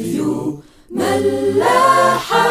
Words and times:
راديو 0.00 0.60
ملاحة. 0.90 2.50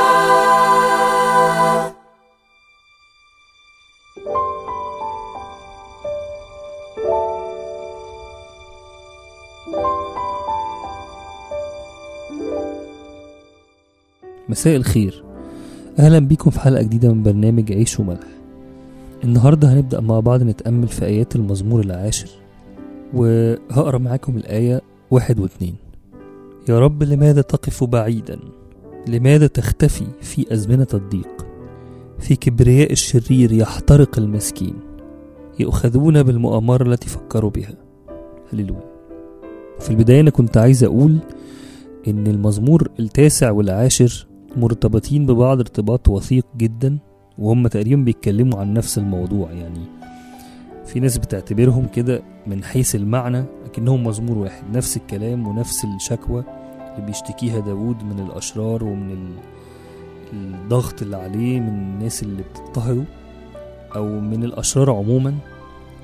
مساء 14.50 14.76
الخير. 14.76 15.24
أهلا 16.00 16.20
بيكم 16.20 16.50
في 16.50 16.60
حلقة 16.60 16.82
جديدة 16.84 17.14
من 17.14 17.24
برنامج 17.24 17.72
عيش 17.72 18.00
وملح. 18.00 18.20
النهاردة 19.24 19.74
هنبدأ 19.74 20.02
مع 20.02 20.20
بعض 20.20 20.44
نتأمل 20.44 20.88
في 20.88 21.06
آيات 21.06 21.36
المزمور 21.36 21.80
العاشر 21.82 22.30
وهقرأ 23.14 23.98
معاكم 23.98 24.38
الآية 24.38 24.82
واحد 25.12 25.40
واتنين 25.40 25.76
يا 26.70 26.80
رب 26.80 27.04
لماذا 27.04 27.42
تقف 27.42 27.84
بعيدا؟ 27.84 28.40
لماذا 29.08 29.48
تختفي 29.48 30.06
في 30.22 30.54
أزمنة 30.54 30.88
الضيق؟ 30.94 31.46
في 32.20 32.36
كبرياء 32.36 32.92
الشرير 32.92 33.52
يحترق 33.52 34.20
المسكين 34.20 34.74
يؤخذون 35.60 36.24
بالمؤامرة 36.24 36.84
التي 36.84 37.10
فكروا 37.10 37.50
بها. 37.52 37.74
هللويا. 38.54 38.90
في 39.80 39.90
البداية 39.90 40.22
أنا 40.22 40.30
كنت 40.30 40.58
عايز 40.58 40.84
أقول 40.84 41.18
إن 42.08 42.28
المزمور 42.28 42.90
التاسع 43.00 43.52
والعاشر 43.52 44.28
مرتبطين 44.58 45.26
ببعض 45.26 45.60
ارتباط 45.60 46.10
وثيق 46.10 46.46
جدا 46.58 46.98
وهم 47.38 47.68
تقريبا 47.68 48.02
بيتكلموا 48.02 48.60
عن 48.60 48.74
نفس 48.74 48.98
الموضوع. 48.98 49.52
يعني 49.52 49.80
في 50.86 51.00
ناس 51.00 51.18
بتعتبرهم 51.18 51.88
كده 51.88 52.22
من 52.48 52.64
حيث 52.64 52.96
المعنى 52.96 53.44
لكنهم 53.70 54.04
مزمور 54.04 54.38
واحد. 54.38 54.64
نفس 54.74 54.98
الكلام 54.98 55.48
ونفس 55.48 55.86
الشكوى 55.86 56.44
اللي 56.96 57.06
بيشتكيها 57.06 57.60
داود 57.60 58.04
من 58.04 58.20
الأشرار 58.20 58.84
ومن 58.84 59.12
ال- 59.12 59.40
الضغط 60.34 61.02
اللي 61.02 61.18
عليه 61.18 61.60
من 61.60 61.68
الناس 61.70 62.24
اللي 62.24 62.44
بتضطهده 62.44 63.04
أو 63.96 64.20
من 64.20 64.44
الأشرار 64.44 64.92
عموما. 64.92 65.36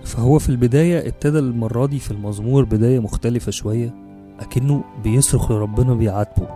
فهو 0.04 0.40
في 0.40 0.50
البداية 0.50 1.08
ابتدى 1.08 1.40
المرة 1.40 1.86
دي 1.86 2.00
في 2.00 2.12
المزمور 2.12 2.64
بداية 2.64 3.00
مختلفة 3.00 3.52
شوية 3.52 3.94
أكنه 4.40 4.84
بيصرخ 5.04 5.52
لربنا 5.52 5.94
بيعاتبه 5.94 6.48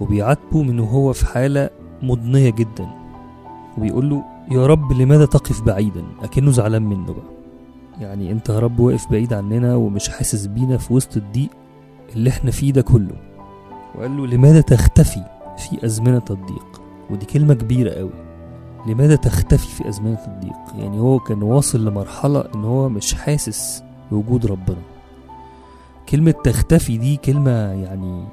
وبيعاتبه 0.00 0.62
من 0.62 0.80
وهو 0.80 1.12
في 1.12 1.26
حالة 1.26 1.70
مضنية 2.02 2.50
جدا 2.50 2.88
وبيقول 3.78 4.10
له 4.10 4.22
يا 4.50 4.66
رب 4.66 4.92
لماذا 4.92 5.24
تقف 5.26 5.62
بعيدا؟ 5.62 6.04
أكنه 6.22 6.50
زعلان 6.50 6.82
منه 6.82 7.06
بقى. 7.12 7.37
يعني 8.00 8.32
انت 8.32 8.48
يا 8.48 8.58
رب 8.58 8.80
واقف 8.80 9.10
بعيد 9.10 9.32
عننا 9.32 9.76
ومش 9.76 10.08
حاسس 10.08 10.46
بينا 10.46 10.76
في 10.76 10.92
وسط 10.94 11.16
الضيق 11.16 11.50
اللي 12.16 12.30
إحنا 12.30 12.50
فيه 12.50 12.72
ده 12.72 12.82
كله. 12.82 13.14
وقال 13.94 14.16
له 14.16 14.26
لماذا 14.26 14.60
تختفي 14.60 15.24
في 15.58 15.86
أزمنة 15.86 16.22
الضيق؟ 16.30 16.82
ودي 17.10 17.26
كلمة 17.26 17.54
كبيرة 17.54 17.90
قوي. 17.90 18.10
لماذا 18.86 19.16
تختفي 19.16 19.68
في 19.76 19.88
أزمنة 19.88 20.18
الضيق؟ 20.26 20.76
يعني 20.78 21.00
هو 21.00 21.18
كان 21.18 21.42
واصل 21.42 21.84
لمرحلة 21.84 22.44
إن 22.54 22.64
هو 22.64 22.88
مش 22.88 23.14
حاسس 23.14 23.82
بوجود 24.10 24.46
ربنا. 24.46 24.82
كلمة 26.08 26.30
تختفي 26.30 26.98
دي 26.98 27.16
كلمة 27.16 27.50
يعني 27.50 28.24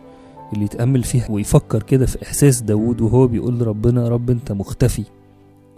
اللي 0.54 0.66
يتأمل 0.66 1.04
فيها 1.04 1.32
ويفكر 1.32 1.84
كده 1.84 2.06
في 2.06 2.24
إحساس 2.24 2.62
داود 2.62 3.02
وهو 3.02 3.28
بيقول 3.28 3.60
لربنا 3.60 4.08
رب 4.10 4.30
أنت 4.30 4.52
مختفي. 4.52 5.04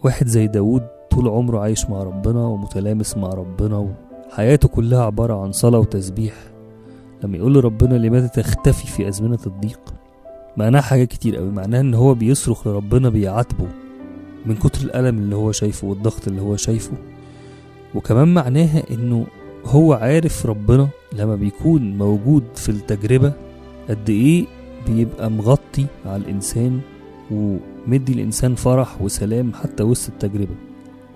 واحد 0.03 0.27
زي 0.27 0.47
داود 0.47 0.87
طول 1.17 1.27
عمره 1.27 1.59
عايش 1.59 1.89
مع 1.89 2.03
ربنا 2.03 2.45
ومتلامس 2.45 3.17
مع 3.17 3.29
ربنا 3.29 3.89
وحياته 4.29 4.67
كلها 4.67 5.01
عبارة 5.03 5.43
عن 5.43 5.51
صلاة 5.51 5.79
وتسبيح. 5.79 6.33
لما 7.23 7.37
يقول 7.37 7.53
لربنا 7.53 7.95
لماذا 7.95 8.27
تختفي 8.27 8.87
في 8.87 9.07
أزمنة 9.07 9.39
الضيق؟ 9.47 9.93
معناها 10.57 10.81
حاجات 10.81 11.07
كتير 11.07 11.35
قوي. 11.35 11.51
معناها 11.51 11.81
إن 11.81 11.93
هو 11.93 12.13
بيصرخ 12.13 12.67
لربنا 12.67 13.09
بيعاتبه 13.09 13.67
من 14.45 14.55
كتر 14.55 14.81
الألم 14.85 15.17
اللي 15.17 15.35
هو 15.35 15.51
شايفه 15.51 15.87
والضغط 15.87 16.27
اللي 16.27 16.41
هو 16.41 16.55
شايفه. 16.55 16.97
وكمان 17.95 18.33
معناها 18.33 18.83
إنه 18.91 19.25
هو 19.65 19.93
عارف 19.93 20.45
ربنا 20.45 20.87
لما 21.13 21.35
بيكون 21.35 21.97
موجود 21.97 22.43
في 22.55 22.69
التجربة 22.69 23.33
قد 23.89 24.09
إيه 24.09 24.45
بيبقى 24.87 25.31
مغطي 25.31 25.85
على 26.05 26.23
الإنسان 26.23 26.79
ومدي 27.31 28.13
الإنسان 28.13 28.55
فرح 28.55 29.01
وسلام 29.01 29.53
حتى 29.53 29.83
وسط 29.83 30.09
التجربة. 30.09 30.66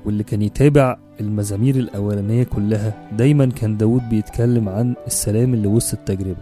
واللي 0.06 0.24
كان 0.24 0.42
يتابع 0.42 0.98
المزامير 1.20 1.76
الأولانية 1.76 2.44
كلها 2.44 3.10
دايما 3.18 3.46
كان 3.46 3.78
داود 3.78 4.10
بيتكلم 4.10 4.70
عن 4.70 4.96
السلام 5.08 5.54
اللي 5.54 5.68
وسط 5.68 5.94
التجربة. 5.94 6.42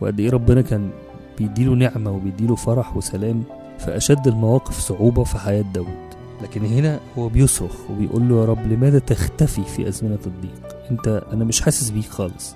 وقد 0.00 0.20
إيه 0.20 0.30
ربنا 0.30 0.62
كان 0.62 0.90
بيديله 1.38 1.74
نعمة 1.74 2.10
وبيديله 2.10 2.54
فرح 2.56 2.96
وسلام 2.96 3.42
في 3.78 3.96
أشد 3.96 4.26
المواقف 4.28 4.78
صعوبة 4.78 5.24
في 5.24 5.38
حياة 5.38 5.64
داود 5.74 6.10
لكن 6.42 6.64
هنا 6.64 7.00
هو 7.18 7.28
بيصرخ 7.28 7.90
وبيقول 7.90 8.28
له 8.28 8.40
يا 8.40 8.44
رب 8.44 8.72
لماذا 8.72 8.98
تختفي 8.98 9.62
في 9.64 9.88
أزمنة 9.88 10.18
الضيق؟ 10.26 10.76
أنت 10.90 11.22
أنا 11.32 11.44
مش 11.44 11.60
حاسس 11.60 11.90
بيك 11.90 12.04
خالص. 12.04 12.54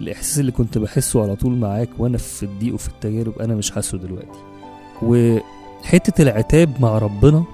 الإحساس 0.00 0.38
اللي 0.38 0.52
كنت 0.52 0.78
بحسه 0.78 1.22
على 1.22 1.36
طول 1.36 1.52
معاك 1.56 1.88
وأنا 1.98 2.18
في 2.18 2.42
الضيق 2.42 2.74
وفي 2.74 2.88
التجارب 2.88 3.38
أنا 3.38 3.54
مش 3.54 3.70
حاسه 3.70 3.98
دلوقتي. 3.98 4.38
وحتة 5.02 6.22
العتاب 6.22 6.70
مع 6.80 6.98
ربنا 6.98 7.44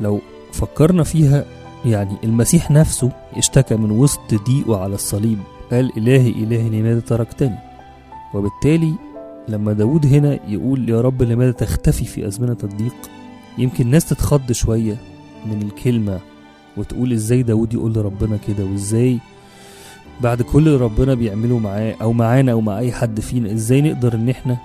لو 0.00 0.20
فكرنا 0.52 1.04
فيها 1.04 1.44
يعني 1.84 2.16
المسيح 2.24 2.70
نفسه 2.70 3.10
اشتكى 3.36 3.76
من 3.76 3.90
وسط 3.90 4.34
ضيقه 4.46 4.80
على 4.80 4.94
الصليب. 4.94 5.38
قال 5.72 5.98
إلهي 5.98 6.30
إلهي 6.30 6.68
لماذا 6.68 7.00
تركتني؟ 7.00 7.58
وبالتالي 8.34 8.94
لما 9.48 9.72
داود 9.72 10.06
هنا 10.06 10.38
يقول 10.48 10.88
يا 10.88 11.00
رب 11.00 11.22
لماذا 11.22 11.50
تختفي 11.52 12.04
في 12.04 12.26
أزمنة 12.26 12.56
الضيق؟ 12.64 12.94
يمكن 13.58 13.86
ناس 13.90 14.08
تتخض 14.08 14.52
شوية 14.52 14.96
من 15.46 15.62
الكلمة 15.62 16.20
وتقول 16.76 17.12
إزاي 17.12 17.42
داود 17.42 17.74
يقول 17.74 17.92
لربنا 17.92 18.36
كده 18.48 18.64
وإزاي 18.64 19.18
بعد 20.20 20.42
كل 20.42 20.68
اللي 20.68 20.76
ربنا 20.76 21.14
بيعمله 21.14 21.58
معاه 21.58 21.94
أو 22.02 22.12
معانا 22.12 22.52
أو 22.52 22.60
مع 22.60 22.78
أي 22.78 22.92
حد 22.92 23.20
فينا 23.20 23.52
إزاي 23.52 23.82
نقدر 23.82 24.14
إن 24.14 24.28
إحنا 24.28 24.56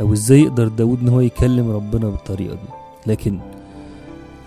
أو 0.00 0.12
إزاي 0.12 0.40
يقدر 0.40 0.68
داود 0.68 1.00
إن 1.00 1.08
هو 1.08 1.20
يكلم 1.20 1.70
ربنا 1.70 2.08
بالطريقة 2.08 2.54
دي؟ 2.54 2.60
لكن 3.06 3.38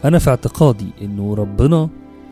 أنا 0.05 0.19
في 0.19 0.29
اعتقادي 0.29 0.87
إنه 1.01 1.35
ربنا 1.35 1.89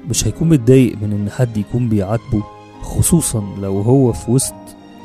مش 0.10 0.28
هيكون 0.28 0.50
متضايق 0.50 0.96
من 1.02 1.12
إن 1.12 1.30
حد 1.30 1.58
يكون 1.58 1.90
بيعاتبه 1.90 2.44
خصوصا 2.82 3.44
لو 3.62 3.82
هو 3.82 4.14
في 4.14 4.32
وسط 4.32 4.54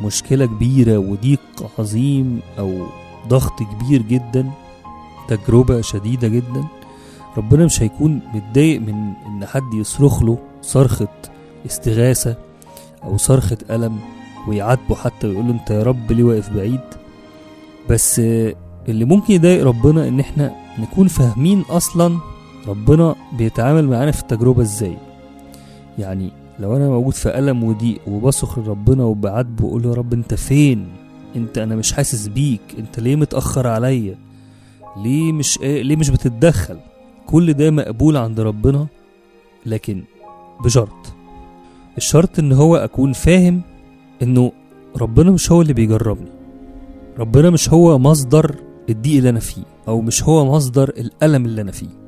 مشكلة 0.05 0.47
كبيرة 0.47 0.99
وضيق 0.99 1.41
عظيم 1.79 2.41
أو 2.59 2.87
ضغط 3.29 3.63
كبير 3.63 4.03
جدا 4.03 4.51
تجربة 5.29 5.81
شديدة 5.81 6.29
جدا 6.29 6.65
ربنا 7.37 7.65
مش 7.65 7.83
هيكون 7.83 8.21
متضايق 8.35 8.81
من 8.81 9.13
إن 9.27 9.47
حد 9.47 9.75
يصرخ 9.75 10.23
له 10.23 10.39
صرخة 10.63 11.09
استغاثة 11.67 12.37
أو 13.05 13.17
صرخة 13.17 13.59
ألم 13.71 13.99
ويعاتبه 14.49 14.95
حتى 14.95 15.27
ويقول 15.27 15.49
أنت 15.51 15.71
يا 15.71 15.83
رب 15.83 16.13
ليه 16.13 16.25
واقف 16.25 16.51
بعيد؟ 16.51 16.81
بس 17.91 18.19
اللي 18.89 19.05
ممكن 19.05 19.35
يضايق 19.35 19.65
ربنا 19.67 20.09
إن 20.09 20.21
إحنا 20.21 20.55
نكون 20.79 21.09
فاهمين 21.09 21.61
أصلا 21.71 22.19
ربنا 22.67 23.15
بيتعامل 23.39 23.89
معانا 23.89 24.11
في 24.11 24.23
التجربة 24.23 24.63
إزاي؟ 24.63 24.97
يعني 25.99 26.31
لو 26.61 26.77
أنا 26.77 26.89
موجود 26.89 27.15
في 27.15 27.39
ألم 27.39 27.65
وضيق 27.65 28.09
وبصرخ 28.09 28.59
لربنا 28.59 29.05
وبعاتبه 29.05 29.81
له 29.81 29.89
يا 29.91 29.95
رب 29.95 30.13
أنت 30.13 30.35
فين؟ 30.35 30.89
أنت 31.37 31.59
أنا 31.59 31.77
مش 31.77 31.93
حاسس 31.93 32.27
بيك 32.27 32.61
أنت 32.79 33.01
ليه 33.01 33.17
متأخر 33.17 33.67
عليا؟ 33.67 34.19
ليه 34.97 35.33
مش 35.33 35.59
إيه 35.63 35.83
ليه 35.83 35.97
مش 35.97 36.11
بتتدخل؟ 36.11 36.79
كل 37.27 37.53
ده 37.53 37.71
مقبول 37.71 38.17
عند 38.17 38.41
ربنا 38.41 38.87
لكن 39.67 40.03
بشرط. 40.65 41.15
الشرط 41.97 42.39
إن 42.39 42.53
هو 42.53 42.77
أكون 42.77 43.13
فاهم 43.13 43.61
إنه 44.23 44.53
ربنا 44.97 45.31
مش 45.31 45.53
هو 45.53 45.63
اللي 45.63 45.73
بيجربني. 45.73 46.31
ربنا 47.19 47.51
مش 47.51 47.71
هو 47.71 47.99
مصدر 47.99 48.57
الضيق 48.91 49.17
اللي 49.17 49.29
أنا 49.29 49.41
فيه 49.41 49.63
أو 49.89 50.01
مش 50.01 50.23
هو 50.23 50.45
مصدر 50.57 50.89
الألم 50.89 51.45
اللي 51.47 51.61
أنا 51.61 51.73
فيه. 51.73 52.04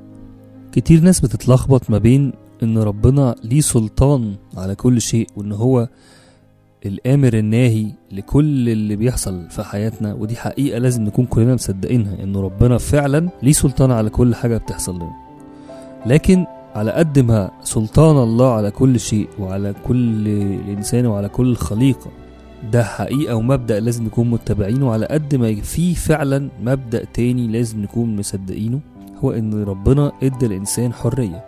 كتير 0.76 1.00
ناس 1.00 1.20
بتتلخبط 1.20 1.90
ما 1.90 1.98
بين 1.98 2.32
إن 2.62 2.78
ربنا 2.78 3.34
ليه 3.44 3.60
سلطان 3.60 4.34
على 4.56 4.74
كل 4.74 5.00
شيء 5.00 5.26
وإن 5.36 5.52
هو 5.52 5.88
الآمر 6.86 7.34
الناهي 7.34 7.86
لكل 8.12 8.68
اللي 8.68 8.96
بيحصل 8.96 9.50
في 9.50 9.62
حياتنا 9.62 10.14
ودي 10.14 10.36
حقيقة 10.36 10.78
لازم 10.78 11.02
نكون 11.04 11.26
كلنا 11.26 11.54
مصدقينها 11.54 12.22
إن 12.22 12.36
ربنا 12.36 12.78
فعلا 12.78 13.28
ليه 13.42 13.52
سلطان 13.52 13.90
على 13.90 14.10
كل 14.10 14.34
حاجة 14.34 14.56
بتحصل 14.56 14.94
لنا. 14.96 15.12
لكن 16.06 16.46
على 16.74 16.90
قد 16.92 17.18
ما 17.18 17.50
سلطان 17.62 18.16
الله 18.22 18.52
على 18.52 18.70
كل 18.70 19.00
شيء 19.00 19.28
وعلى 19.38 19.74
كل 19.86 20.28
انسان 20.68 21.06
وعلى 21.06 21.28
كل 21.28 21.46
الخليقة 21.50 22.10
ده 22.72 22.84
حقيقة 22.84 23.34
ومبدأ 23.34 23.80
لازم 23.80 24.04
نكون 24.04 24.30
متبعينه 24.30 24.92
على 24.92 25.06
قد 25.06 25.34
ما 25.34 25.54
في 25.54 25.94
فعلا 25.94 26.48
مبدأ 26.62 27.04
تاني 27.04 27.46
لازم 27.48 27.82
نكون 27.82 28.16
مصدقينه. 28.16 28.80
هو 29.24 29.30
إن 29.30 29.64
ربنا 29.64 30.12
إدى 30.22 30.46
الإنسان 30.46 30.92
حرية 30.92 31.44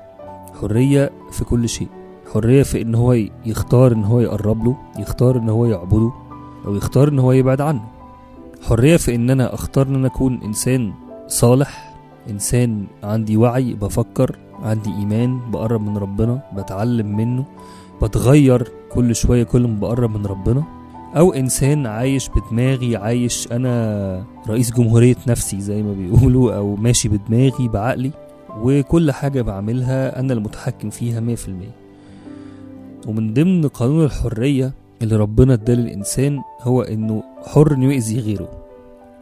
حرية 0.61 1.11
في 1.31 1.45
كل 1.45 1.69
شيء 1.69 1.89
حرية 2.35 2.63
في 2.63 2.83
إن 2.83 2.95
هو 2.95 3.13
يختار 3.47 3.93
إن 3.93 4.05
هو 4.05 4.21
يقرب 4.21 4.65
له 4.65 4.77
يختار 4.99 5.37
إن 5.37 5.49
هو 5.49 5.67
يعبده 5.67 6.13
أو 6.67 6.75
يختار 6.75 7.09
إن 7.09 7.19
هو 7.19 7.33
يبعد 7.33 7.61
عنه. 7.61 7.85
حرية 8.69 8.97
في 8.97 9.15
إن 9.15 9.31
أنا 9.31 9.55
أختار 9.55 9.87
إن 9.87 9.95
أنا 9.95 10.07
أكون 10.07 10.41
إنسان 10.45 10.93
صالح 11.27 11.95
إنسان 12.31 12.87
عندي 13.03 13.37
وعي 13.37 13.75
بفكر 13.75 14.39
عندي 14.63 14.91
إيمان 14.91 15.51
بقرب 15.51 15.81
من 15.81 15.97
ربنا 15.97 16.43
بتعلم 16.57 17.17
منه 17.17 17.45
بتغير 18.03 18.73
كل 18.91 19.15
شوية 19.15 19.43
كل 19.43 19.67
ما 19.69 19.81
بقرب 19.81 20.17
من 20.17 20.27
ربنا. 20.27 20.78
أو 21.17 21.33
إنسان 21.33 21.87
عايش 21.87 22.29
بدماغي 22.29 22.97
عايش 22.97 23.53
أنا 23.53 24.25
رئيس 24.49 24.73
جمهورية 24.73 25.17
نفسي 25.27 25.61
زي 25.61 25.83
ما 25.83 25.93
بيقولوا 25.93 26.55
أو 26.55 26.77
ماشي 26.77 27.09
بدماغي 27.09 27.69
بعقلي 27.69 28.11
وكل 28.63 29.13
حاجة 29.13 29.43
بعملها 29.43 30.21
أنا 30.21 30.33
المتحكم 30.33 30.91
فيها 30.91 31.21
مية 31.21 31.35
في 31.35 31.49
المية. 31.49 31.75
ومن 33.07 33.35
ضمن 33.35 33.69
قانون 33.69 34.05
الحرية 34.05 34.73
اللي 35.03 35.17
ربنا 35.17 35.55
اداه 35.55 35.75
للإنسان 35.75 36.41
هو 36.63 36.83
إنه 36.83 37.23
حر 37.47 37.75
إنه 37.75 37.93
يأذي 37.93 38.21
غيره. 38.21 38.51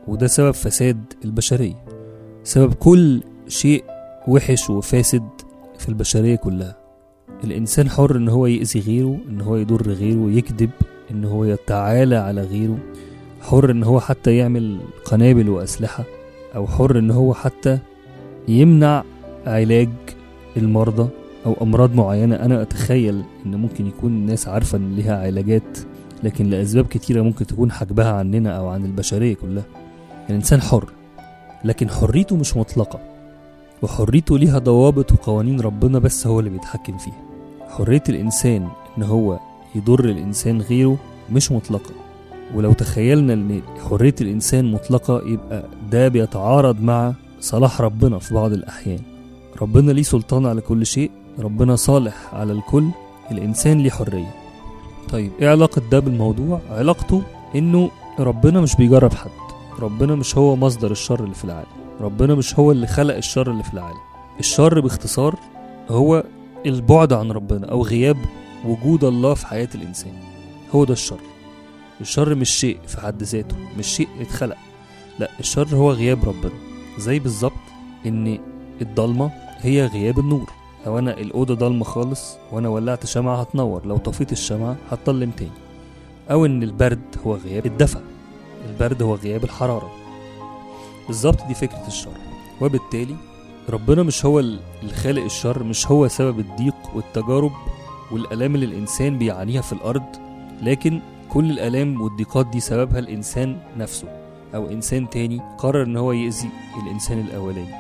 وده 0.09 0.27
سبب 0.27 0.51
فساد 0.51 1.05
البشرية. 1.25 1.85
سبب 2.45 2.75
كل 2.75 3.23
شيء 3.49 3.85
وحش 4.29 4.71
وفاسد 4.71 5.29
في 5.79 5.89
البشرية 5.89 6.37
كلها. 6.37 6.77
الإنسان 7.45 7.91
حر 7.91 8.17
إن 8.17 8.29
هو 8.29 8.47
يأذي 8.47 8.81
غيره 8.81 9.19
إن 9.29 9.41
هو 9.41 9.57
يضر 9.57 9.93
غيره 9.93 10.31
يكذب. 10.31 10.71
إن 11.11 11.25
هو 11.25 11.45
يتعالى 11.45 12.17
على 12.17 12.43
غيره 12.43 12.79
حر 13.41 13.71
إن 13.71 13.85
هو 13.85 14.01
حتى 14.01 14.37
يعمل 14.37 14.79
قنابل 15.05 15.49
وأسلحة 15.49 16.05
أو 16.55 16.67
حر 16.67 16.99
إن 16.99 17.11
هو 17.11 17.35
حتى 17.35 17.79
يمنع 18.49 19.03
علاج 19.47 19.89
المرضى 20.57 21.09
أو 21.47 21.57
أمراض 21.63 21.95
معينة. 21.95 22.37
أنا 22.37 22.63
أتخيل 22.63 23.23
إن 23.47 23.57
ممكن 23.57 23.87
يكون 23.87 24.11
الناس 24.13 24.49
عارفة 24.49 24.79
إن 24.79 24.97
ليها 24.97 25.23
علاجات 25.23 25.79
لكن 26.23 26.51
لأسباب 26.51 26.87
كتيرة 26.87 27.23
ممكن 27.23 27.47
تكون 27.47 27.73
حجبها 27.73 28.13
عننا 28.13 28.51
أو 28.51 28.69
عن 28.69 28.85
البشرية 28.85 29.35
كلها. 29.35 29.65
الإنسان 30.31 30.61
حر 30.61 30.91
لكن 31.65 31.91
حريته 31.91 32.37
مش 32.37 32.57
مطلقة 32.57 33.01
وحريته 33.83 34.39
ليها 34.39 34.59
ضوابط 34.59 35.13
وقوانين 35.13 35.61
ربنا 35.61 35.99
بس 35.99 36.27
هو 36.27 36.39
اللي 36.39 36.51
بيتحكم 36.51 36.99
فيها. 36.99 37.23
حرية 37.69 38.03
الإنسان 38.09 38.69
إن 38.99 39.03
هو 39.03 39.39
يضر 39.77 40.05
الإنسان 40.05 40.61
غيره 40.61 40.97
مش 41.33 41.53
مطلقة. 41.53 41.91
ولو 42.55 42.73
تخيلنا 42.73 43.33
إن 43.33 43.63
حرية 43.91 44.15
الإنسان 44.21 44.73
مطلقة 44.73 45.23
يبقى 45.27 45.65
ده 45.91 46.09
بيتعارض 46.09 46.81
مع 46.81 47.13
صلاح 47.41 47.81
ربنا 47.81 48.19
في 48.19 48.35
بعض 48.35 48.53
الأحيان. 48.53 49.01
ربنا 49.63 49.93
ليه 49.93 50.03
سلطان 50.03 50.47
على 50.47 50.61
كل 50.61 50.87
شيء 50.87 51.11
ربنا 51.39 51.77
صالح 51.77 52.35
على 52.35 52.53
الكل 52.53 52.89
الإنسان 53.31 53.79
ليه 53.79 53.91
حرية. 53.91 54.35
طيب 55.13 55.33
إيه 55.41 55.49
علاقة 55.49 55.83
ده 55.91 55.99
بالموضوع؟ 55.99 56.61
علاقته 56.71 57.23
إنه 57.55 57.91
ربنا 58.19 58.61
مش 58.61 58.77
بيجرب 58.77 59.13
حد. 59.15 59.31
ربنا 59.81 60.15
مش 60.15 60.39
هو 60.39 60.57
مصدر 60.57 60.91
الشر 60.91 61.25
اللي 61.25 61.35
في 61.35 61.45
العالم. 61.45 61.69
ربنا 62.01 62.35
مش 62.35 62.59
هو 62.59 62.73
اللي 62.73 62.87
خلق 62.87 63.17
الشر 63.17 63.51
اللي 63.51 63.63
في 63.63 63.75
العالم. 63.75 63.99
الشر 64.41 64.81
باختصار 64.81 65.35
هو 65.91 66.25
البعد 66.67 67.13
عن 67.13 67.31
ربنا 67.33 67.67
أو 67.67 67.83
غياب 67.83 68.17
وجود 68.67 69.05
الله 69.05 69.35
في 69.35 69.47
حياة 69.47 69.69
الإنسان. 69.75 70.13
هو 70.75 70.85
ده 70.85 70.93
الشر. 70.93 71.21
الشر 72.01 72.35
مش 72.35 72.51
شيء 72.51 72.79
في 72.87 73.01
حد 73.01 73.23
ذاته 73.23 73.57
مش 73.79 73.87
شيء 73.87 74.09
اتخلق. 74.21 74.57
لا 75.19 75.31
الشر 75.41 75.77
هو 75.77 75.91
غياب 75.91 76.25
ربنا. 76.25 76.53
زي 76.99 77.19
بالظبط 77.19 77.53
إن 78.07 78.39
الضلمة 78.83 79.31
هي 79.61 79.87
غياب 79.87 80.19
النور. 80.19 80.51
لو 80.87 80.99
أنا 80.99 81.21
الأوضة 81.21 81.55
ضلمة 81.55 81.85
خالص 81.85 82.37
وأنا 82.53 82.69
ولعت 82.69 83.07
شمعة 83.07 83.41
هتنور 83.41 83.87
لو 83.87 83.97
طفيت 83.97 84.33
الشمعة 84.33 84.77
هتضلم 84.91 85.31
تاني. 85.31 85.51
أو 86.31 86.47
إن 86.47 86.63
البرد 86.63 87.17
هو 87.27 87.35
غياب 87.35 87.67
الدفع. 87.67 88.01
البرد 88.69 89.03
هو 89.03 89.15
غياب 89.15 89.45
الحرارة. 89.45 89.91
بالظبط 91.07 91.47
دي 91.47 91.55
فكرة 91.55 91.87
الشر. 91.87 92.11
وبالتالي 92.61 93.17
ربنا 93.71 94.03
مش 94.03 94.25
هو 94.25 94.41
اللي 94.41 94.61
خالق 94.95 95.25
الشر 95.25 95.63
مش 95.63 95.87
هو 95.87 96.09
سبب 96.09 96.39
الضيق 96.39 96.77
والتجارب 96.95 97.53
والألام 98.13 98.55
اللي 98.55 98.67
الإنسان 98.67 99.19
بيعانيها 99.19 99.61
في 99.61 99.73
الأرض 99.73 100.03
لكن 100.63 101.01
كل 101.29 101.51
الألام 101.51 102.01
والضيقات 102.01 102.47
دي 102.47 102.61
سببها 102.61 102.99
الإنسان 102.99 103.57
نفسه 103.79 104.09
أو 104.55 104.71
إنسان 104.71 105.11
تاني 105.11 105.41
قرر 105.59 105.83
إن 105.83 105.97
هو 105.97 106.13
يأذي 106.13 106.49
الإنسان 106.87 107.21
الأولاني. 107.21 107.75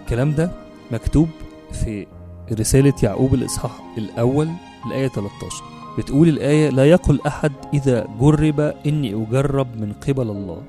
الكلام 0.00 0.32
ده 0.34 0.50
مكتوب 0.92 1.28
في 1.72 2.06
رسالة 2.52 2.92
يعقوب 3.02 3.34
الإصحاح 3.34 3.94
الأول 3.98 4.48
الآية 4.86 5.08
13 5.08 5.64
بتقول 5.98 6.28
الآية 6.28 6.68
لا 6.70 6.84
يقل 6.84 7.20
أحد 7.26 7.52
إذا 7.74 8.06
جرب 8.20 8.60
إني 8.86 9.14
أجرب 9.22 9.66
من 9.80 9.92
قبل 10.08 10.30
الله 10.30 10.62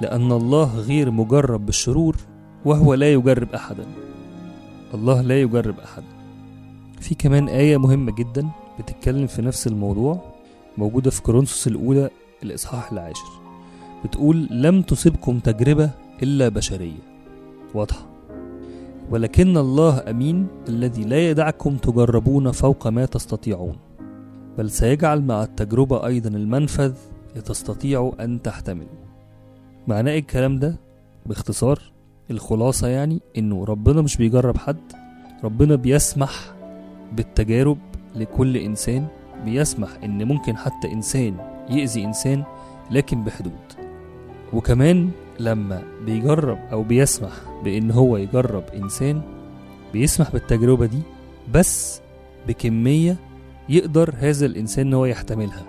لأن 0.00 0.32
الله 0.32 0.78
غير 0.78 1.10
مجرب 1.10 1.66
بالشرور 1.66 2.16
وهو 2.64 2.94
لا 2.94 3.12
يجرب 3.12 3.54
أحدا. 3.54 3.86
الله 4.94 5.20
لا 5.20 5.40
يجرب 5.40 5.74
أحد 5.84 6.02
في 7.04 7.14
كمان 7.14 7.48
آية 7.48 7.76
مهمة 7.76 8.12
جدا 8.12 8.48
بتتكلم 8.78 9.26
في 9.26 9.42
نفس 9.42 9.66
الموضوع 9.66 10.20
موجودة 10.78 11.10
في 11.10 11.22
كورنثوس 11.22 11.66
الأولى 11.66 12.10
الإصحاح 12.42 12.92
العاشر. 12.92 13.28
بتقول 14.04 14.48
لم 14.50 14.82
تصبكم 14.82 15.38
تجربة 15.38 15.90
إلا 16.22 16.48
بشرية. 16.48 16.98
واضحة. 17.74 18.06
ولكن 19.10 19.56
الله 19.56 20.10
أمين 20.10 20.46
الذي 20.68 21.04
لا 21.04 21.30
يدعكم 21.30 21.76
تجربون 21.76 22.50
فوق 22.50 22.86
ما 22.88 23.04
تستطيعون 23.04 23.76
بل 24.58 24.70
سيجعل 24.70 25.22
مع 25.22 25.42
التجربة 25.42 26.06
أيضا 26.06 26.28
المنفذ 26.30 26.94
لتستطيعوا 27.36 28.24
أن 28.24 28.42
تحتملوا 28.42 29.04
معناه 29.86 30.12
إيه 30.12 30.18
الكلام 30.18 30.58
ده؟ 30.58 30.76
باختصار 31.26 31.82
الخلاصة 32.30 32.88
يعني 32.88 33.20
إنه 33.38 33.64
ربنا 33.64 34.02
مش 34.02 34.16
بيجرب 34.16 34.56
حد 34.56 34.92
ربنا 35.44 35.74
بيسمح 35.74 36.54
بالتجارب 37.12 37.78
لكل 38.14 38.56
إنسان 38.56 39.06
بيسمح 39.44 39.88
إن 40.04 40.28
ممكن 40.28 40.56
حتى 40.56 40.92
إنسان 40.92 41.34
يأذي 41.70 42.04
إنسان 42.04 42.44
لكن 42.90 43.24
بحدود. 43.24 43.52
وكمان 44.52 45.10
لما 45.40 45.82
بيجرب 46.06 46.58
أو 46.72 46.82
بيسمح 46.82 47.32
بإن 47.64 47.90
هو 47.90 48.16
يجرب 48.16 48.64
إنسان 48.74 49.22
بيسمح 49.92 50.30
بالتجربة 50.32 50.86
دي 50.86 51.02
بس 51.54 52.00
بكمية 52.48 53.16
يقدر 53.68 54.14
هذا 54.18 54.46
الإنسان 54.46 54.86
إن 54.86 54.94
هو 54.94 55.04
يحتملها. 55.04 55.64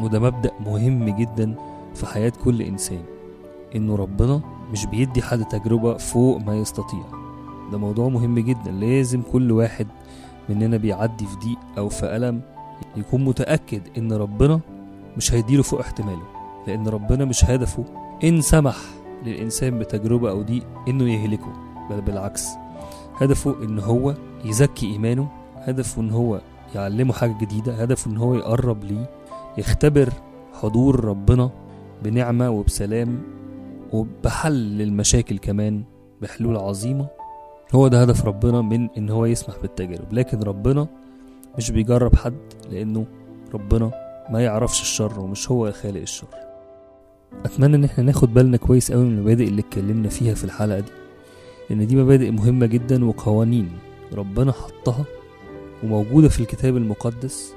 وده 0.00 0.20
مبدأ 0.20 0.50
مهم 0.60 1.16
جدا 1.16 1.54
في 1.94 2.06
حياة 2.06 2.32
كل 2.44 2.62
إنسان 2.62 3.02
إنه 3.76 3.96
ربنا 3.96 4.40
مش 4.72 4.86
بيدي 4.86 5.22
حد 5.22 5.44
تجربة 5.44 5.96
فوق 5.96 6.40
ما 6.40 6.56
يستطيع. 6.56 7.04
ده 7.72 7.78
موضوع 7.78 8.08
مهم 8.08 8.38
جدا 8.38 8.70
لازم 8.70 9.22
كل 9.22 9.52
واحد 9.52 9.86
مننا 10.48 10.76
بيعدي 10.76 11.26
في 11.26 11.36
ضيق 11.36 11.58
أو 11.78 11.88
في 11.88 12.16
ألم 12.16 12.40
يكون 12.96 13.24
متأكد 13.24 13.82
إن 13.98 14.12
ربنا 14.12 14.60
مش 15.16 15.34
هيديله 15.34 15.62
فوق 15.62 15.80
احتماله 15.80 16.22
لأن 16.66 16.88
ربنا 16.88 17.24
مش 17.24 17.44
هدفه 17.44 17.84
إن 18.24 18.40
سمح 18.40 18.76
للإنسان 19.24 19.78
بتجربة 19.78 20.30
أو 20.30 20.42
ضيق 20.42 20.66
إنه 20.88 21.12
يهلكه 21.12 21.52
بل 21.90 22.00
بالعكس 22.00 22.48
هدفه 23.20 23.56
إن 23.62 23.78
هو 23.78 24.14
يزكي 24.44 24.86
إيمانه 24.86 25.28
هدفه 25.56 26.02
إن 26.02 26.10
هو 26.10 26.40
يعلمه 26.74 27.12
حاجة 27.12 27.34
جديدة 27.40 27.74
هدفه 27.82 28.10
إن 28.10 28.16
هو 28.16 28.34
يقرب 28.34 28.84
ليه 28.84 29.10
يختبر 29.58 30.12
حضور 30.62 31.04
ربنا 31.04 31.50
بنعمة 32.02 32.50
وبسلام 32.50 33.22
وبحل 33.92 34.52
للمشاكل 34.52 35.38
كمان 35.38 35.84
بحلول 36.22 36.56
عظيمة. 36.56 37.06
هو 37.74 37.88
ده 37.88 38.02
هدف 38.02 38.24
ربنا 38.26 38.62
من 38.62 38.88
إن 38.98 39.10
هو 39.10 39.24
يسمح 39.26 39.54
بالتجارب. 39.62 40.12
لكن 40.12 40.40
ربنا 40.42 40.86
مش 41.58 41.70
بيجرب 41.70 42.16
حد 42.16 42.34
لأنه 42.70 43.06
ربنا 43.54 43.90
ما 44.30 44.40
يعرفش 44.40 44.80
الشر 44.82 45.20
ومش 45.20 45.50
هو 45.50 45.72
خالق 45.72 46.00
الشر. 46.00 46.26
أتمنى 47.44 47.76
إن 47.76 47.84
إحنا 47.84 48.04
ناخد 48.04 48.34
بالنا 48.34 48.56
كويس 48.56 48.92
قوي 48.92 49.04
من 49.04 49.18
المبادئ 49.18 49.48
اللي 49.48 49.60
اتكلمنا 49.60 50.08
فيها 50.08 50.34
في 50.34 50.44
الحلقة 50.44 50.80
دي 50.80 50.90
لأن 51.70 51.86
دي 51.86 51.96
مبادئ 51.96 52.30
مهمة 52.30 52.66
جدا 52.66 53.04
وقوانين 53.04 53.70
ربنا 54.12 54.52
حطها 54.52 55.04
وموجودة 55.84 56.28
في 56.28 56.40
الكتاب 56.40 56.76
المقدس 56.76 57.54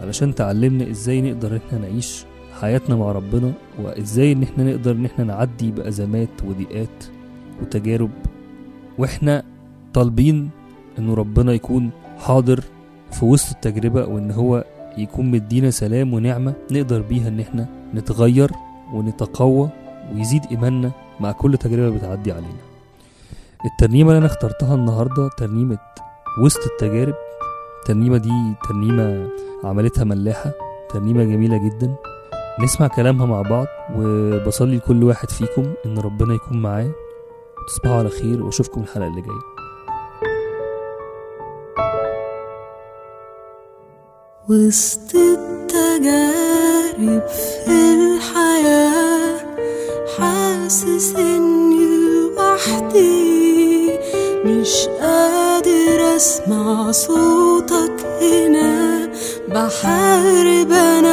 علشان 0.00 0.34
تعلمنا 0.34 0.90
إزاي 0.90 1.20
نقدر 1.20 1.52
إن 1.52 1.60
إحنا 1.66 1.78
نعيش 1.78 2.24
حياتنا 2.60 2.96
مع 2.96 3.12
ربنا 3.12 3.52
وإزاي 3.82 4.32
إن 4.32 4.42
إحنا 4.42 4.64
نقدر 4.64 4.90
إن 4.92 5.04
إحنا 5.04 5.24
نعدي 5.24 5.70
بأزمات 5.70 6.28
وضيقات 6.44 7.04
وتجارب. 7.62 8.10
وإحنا 8.98 9.42
طالبين 9.94 10.50
انه 10.98 11.14
ربنا 11.14 11.52
يكون 11.52 11.90
حاضر 12.18 12.64
في 13.12 13.24
وسط 13.24 13.54
التجربة 13.54 14.04
وإن 14.06 14.30
هو 14.30 14.64
يكون 14.98 15.30
مدينا 15.30 15.70
سلام 15.70 16.14
ونعمة 16.14 16.54
نقدر 16.70 17.00
بيها 17.02 17.28
إن 17.28 17.40
إحنا 17.40 17.66
نتغير 17.94 18.50
ونتقوى 18.92 19.68
ويزيد 20.14 20.42
إيماننا 20.50 20.90
مع 21.20 21.32
كل 21.32 21.56
تجربة 21.56 21.96
بتعدي 21.96 22.32
علينا. 22.32 22.68
الترنيمة 23.64 24.08
اللي 24.10 24.18
أنا 24.18 24.26
اخترتها 24.26 24.74
النهاردة 24.74 25.28
ترنيمة 25.38 25.78
وسط 26.42 26.60
التجارب. 26.66 27.14
الترنيمة 27.80 28.16
دي 28.16 28.54
ترنيمة 28.68 29.28
عملتها 29.64 30.04
ملاحة 30.04 30.52
ترنيمة 30.90 31.24
جميلة 31.24 31.56
جدا. 31.68 31.94
نسمع 32.60 32.86
كلامها 32.86 33.26
مع 33.26 33.42
بعض 33.42 33.66
وبصلي 33.96 34.76
لكل 34.76 35.04
واحد 35.04 35.30
فيكم 35.30 35.72
إن 35.86 35.98
ربنا 35.98 36.34
يكون 36.34 36.62
معاه. 36.62 36.90
تصبحوا 37.68 37.96
على 37.96 38.08
خير 38.08 38.42
وأشوفكم 38.42 38.80
الحلقة 38.80 39.06
اللي 39.06 39.20
جاية. 39.20 39.57
وسط 44.48 45.14
التجارب 45.14 47.22
في 47.64 47.94
الحياة 47.94 49.36
حاسس 50.18 51.14
إني 51.16 51.86
لوحدي 52.36 53.90
مش 54.44 54.86
قادر 55.00 56.16
أسمع 56.16 56.90
صوتك 56.90 58.06
هنا. 58.22 59.08
بحارب 59.48 60.72
أنا 60.72 61.07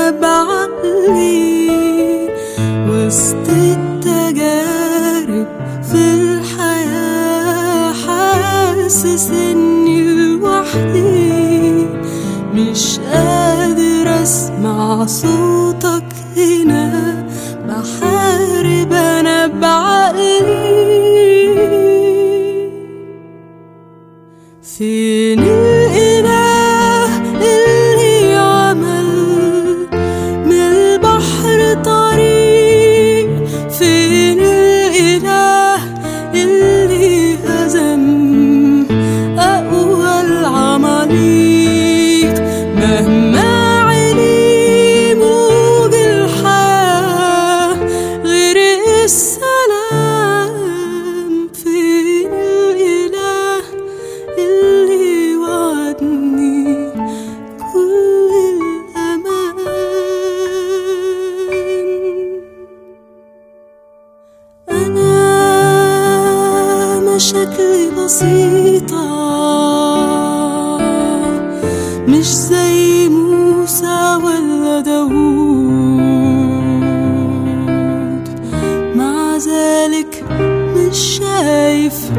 شايف 81.56 82.12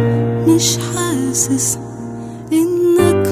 مش 0.48 0.78
حاسس 0.78 1.78
إنك 2.52 3.26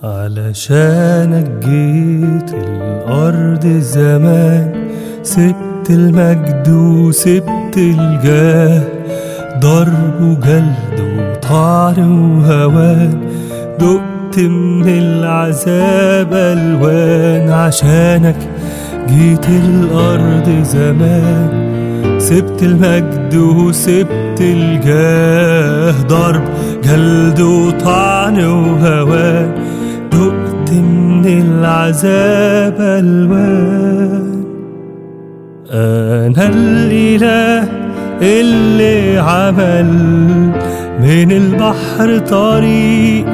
علشانك 0.04 1.50
جيت 1.64 2.54
الأرض 2.54 3.66
زمان 3.80 4.88
سبت 5.22 5.90
المجد 5.90 6.68
وسبت 6.68 7.76
الجاه 7.76 8.82
ضرب 9.60 10.20
وجلد 10.22 10.98
وطعن 11.18 11.98
وهوان 12.38 13.20
دقت 13.80 14.38
من 14.38 14.88
العذاب 14.88 16.28
ألوان 16.32 17.50
عشانك 17.50 18.36
جيت 19.08 19.46
الأرض 19.48 20.62
زمان 20.62 21.66
سبت 22.18 22.62
المجد 22.62 23.34
وسبت 23.34 24.40
الجاه 24.40 26.02
ضرب 26.08 26.42
جلد 26.84 27.40
وطعن 27.40 28.44
وهوان 28.44 29.50
دقت 30.12 30.72
من 30.72 31.26
العذاب 31.26 32.76
ألوان. 32.80 34.44
أنا 35.70 36.48
الإله 36.48 37.68
اللي 38.22 39.18
عمل 39.18 39.90
من 41.00 41.32
البحر 41.32 42.18
طريق 42.18 43.26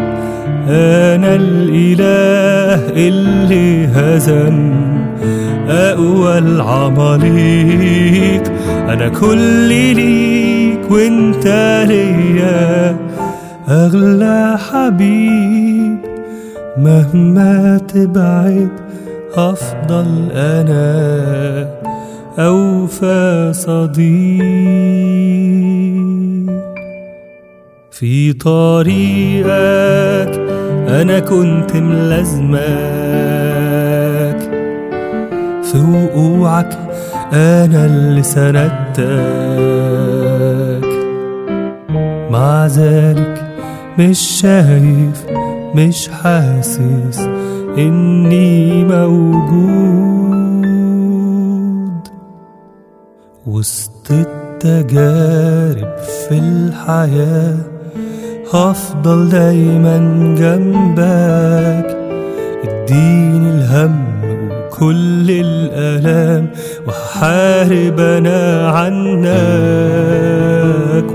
أنا 0.68 1.34
الإله 1.34 2.92
اللي 3.08 3.86
هزم 3.86 4.91
أقوى 5.72 6.38
العماليق 6.38 7.72
أنا 8.68 9.08
كل 9.08 9.68
ليك 9.68 10.90
وأنت 10.90 11.46
ليا. 11.88 12.96
أغلى 13.68 14.58
حبيب 14.70 15.98
مهما 16.78 17.80
تبعد 17.94 18.68
أفضل 19.34 20.28
أنا. 20.32 21.68
أوفى 22.38 23.52
صديق. 23.54 24.42
في 27.90 28.32
طريقك 28.32 29.52
أنا 30.88 31.18
كنت 31.18 31.76
ملازمك 31.76 33.31
وقوعك 35.74 36.78
أنا 37.32 37.86
اللي 37.86 38.22
سندتك 38.22 39.02
مع 42.30 42.66
ذلك 42.66 43.44
مش 43.98 44.18
شايف 44.18 45.26
مش 45.74 46.08
حاسس 46.08 47.18
إني 47.78 48.84
موجود. 48.84 50.32
وسط 53.46 54.10
التجارب 54.10 55.96
في 56.28 56.38
الحياة 56.38 57.56
هفضل 58.52 59.28
دايما 59.28 59.98
جنبك. 60.38 61.96
اديني 62.64 63.50
الهم 63.50 64.12
وكل 64.82 65.30
الآلام 65.30 66.50
وهحارب 66.86 68.00
أنا 68.00 68.68
عنك 68.68 69.26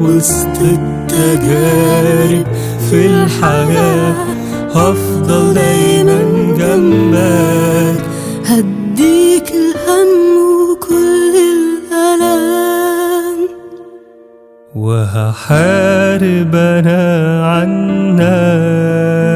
وسط 0.01 0.57
التجارب 0.61 2.45
في 2.89 3.05
الحياة 3.05 4.13
هفضل 4.75 5.53
دايما 5.53 6.19
جنبك. 6.57 8.03
هديك 8.45 9.51
الهم 9.51 10.11
وكل 10.71 11.33
الألام. 11.53 13.39
وهحارب 14.75 16.55
أنا 16.55 17.03
عنك 17.45 19.26